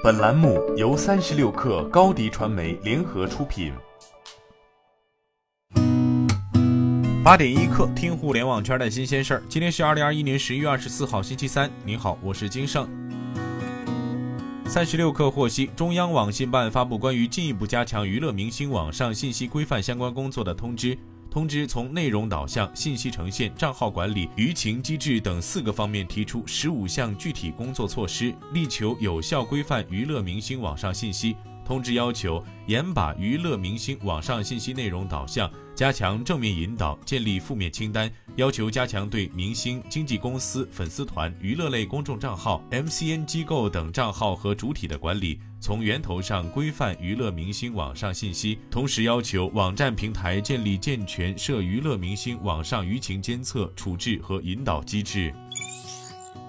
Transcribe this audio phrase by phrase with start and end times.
[0.00, 3.72] 本栏目由三十六氪高低传媒联合出品。
[7.24, 9.42] 八点一刻，听互联网圈的新鲜事儿。
[9.48, 11.68] 今天是二零二一年十一月二十四号，星期三。
[11.84, 12.88] 您好，我是金盛。
[14.66, 20.96] 三十六氪获悉，中央网信办发布关于进一步加强娱乐明星网上信息规范相关工作的通知。
[21.30, 31.36] 通知从内容导向、信息呈现、账号管理、舆情机制等四个方面提出十五项具体工作措施，力求有效规范娱乐明星网上信息。
[31.64, 38.10] 通知要求严把娱乐明星网上信息内容导向，加强正面引导，建立负面清单。
[38.34, 48.58] 要求加强对明星、经纪公司、粉丝团、娱乐类公众账号、MCN 机构等账号和主体的管理，从源头上规范娱乐明星网上信息。
[48.68, 55.32] 同时要求网站平台建立健全涉娱乐明星网上舆情监测、处置和引导机制。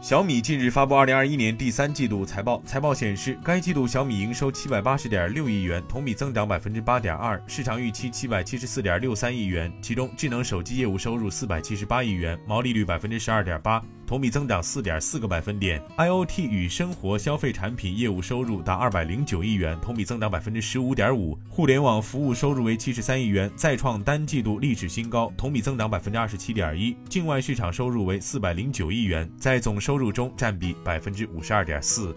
[0.00, 9.72] 小米近日发布二零二一年第三季度财报，财报显示，该季度小米营收七百八十点六亿元，同比增长百分之八点二，市场预期七百七十四点六三亿元。
[9.82, 13.82] 其中，智能手机业务收入四百七十八亿元，毛利率百分之十二点八。
[14.08, 21.38] 同比增长四点四个百分点，IOT 与生活消费产品业务收入达二百零九亿元，同比增长百分之十五点五。
[21.46, 26.96] 互联网服务收入为七十三亿元，再创单季度历史新高，同比增长百分之二十七点一。
[27.10, 32.16] 境外市场收入为四百零九亿元，在总收入中占比百分之五十二点四。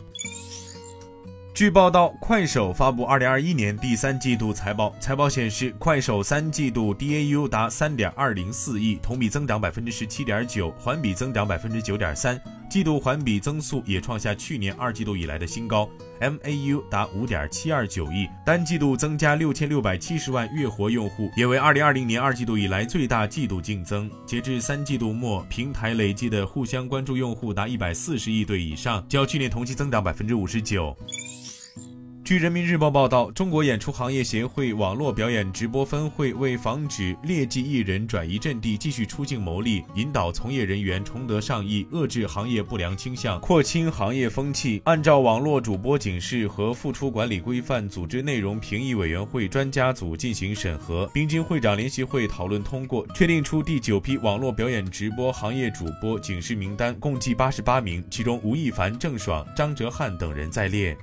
[1.62, 4.92] 据报道，快手发布二零二一年第三季度财报。
[5.00, 15.88] 财报显示，快手三季度 DAU 达三点二零四亿，同比增长百分之十七点九，环比增长百分之九点三，季度环比增速也创下去年二季度以来的新高。
[16.20, 24.10] MAU 达五点七二九亿，单季度增加六千六百七十万月活用户，也为二零二零年二季度以来最大季度净增。
[24.26, 30.98] 截至三季度末，平台累计的互相关注用户达一百四十亿对以上，较去年同期增长百分之五十九。
[32.32, 60.98] 据人民日报报道，中国演出行业协会网络表演直播分会为防止劣迹艺人转移阵地、继续出境牟利，引导从业人员重德上义，遏制行业不良倾向，廓清行业风气，按照网络主播警示和复出管理规范，组织内容评议委员会专家组进行审核，并经会长联席会讨论通过，确定出第九批网络表演直播行业主播警示名单，共计八十八名，其中吴亦凡、郑爽、张哲瀚等人在列。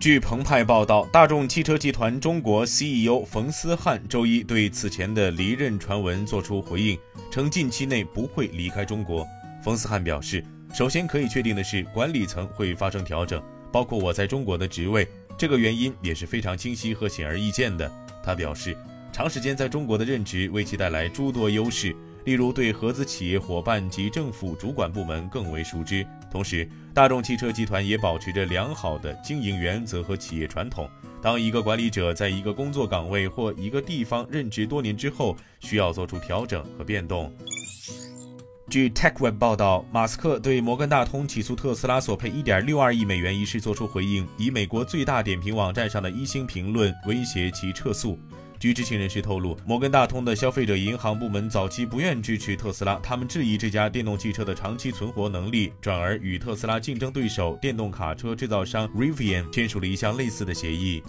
[0.00, 6.96] 据澎湃报道，大众汽车集团中国 CEO 冯思翰周一对此前的离任传闻作出回应，
[7.32, 9.26] 称近期内不会离开中国。
[9.60, 13.42] 冯思翰表示，首先可以确定的是，管理层会发生调整，
[13.72, 15.04] 包括我在中国的职位，
[15.36, 17.90] 这个原因也是非常清晰和显而易见的。
[18.22, 18.76] 他表示，
[19.12, 21.92] 长时间在中国的任职为其带来诸多优势。
[22.24, 26.06] 例如，对合资企业伙伴及政府主管部门更为熟知。
[26.30, 30.88] 同时，大众汽车集团也保持着良好的经营原则和企业传统。
[31.22, 37.32] 当一个管理者在一个工作岗位或一个地方任职多年之后，需要做出调整和变动。
[38.68, 48.18] 据 TechWeb 报道，马斯克对摩根大通起诉特斯拉索赔1.62亿美元一事作出回应，以美国最大点评网站上的一星评论威胁其撤诉。
[48.60, 61.00] 据知情人士透露，摩根大通的消费者银行部门早期不愿支持特斯拉，他们质疑这家电动汽车的长期存活能力，转而与特斯拉竞争对手电动卡车制造商 Rivian 签署了一项类似的协议。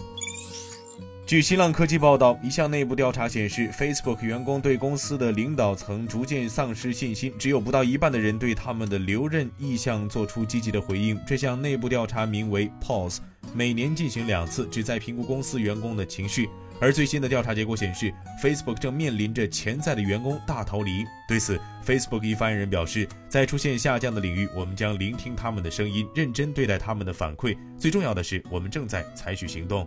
[1.26, 11.18] 据新浪科技报道，一项内部调查显示，Facebook 员工对公司的领导层逐渐丧失信心，只有不到一半的人对他们的留任意向做出积极的回应。
[11.26, 13.18] 这项内部调查名为 Pulse，
[13.54, 16.48] 每年进行两次，旨在评估公司员工的情绪。
[16.80, 21.04] 而最新的调查结果显示，Facebook 正面临着潜在的员工大逃离。
[21.28, 27.56] 对此，Facebook 一发言人表示，在出现下降的领域，我们将聆听他们的声音，认真对待他们的反馈。
[27.78, 29.86] 最重要的是，我们正在采取行动。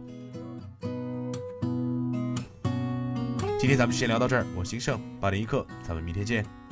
[3.60, 6.63] 今天咱们先聊到这儿，我兴盛八点一刻，咱们明天见。